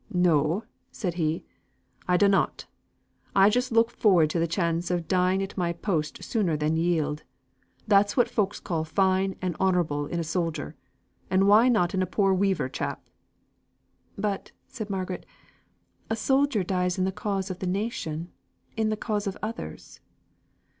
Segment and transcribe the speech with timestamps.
[0.11, 1.43] "No," said he,
[2.07, 2.65] "I dunnot.
[3.35, 7.21] I just look forward to the chance of dying at my post sooner than yield.
[7.87, 10.75] That's what folk call fine and honourable in a soldier,
[11.29, 13.07] and why not in a poor weaver chap?"
[14.17, 15.23] "But," said Margaret,
[16.09, 18.31] "a soldier dies in the cause of the Nation
[18.75, 19.99] in the cause of others."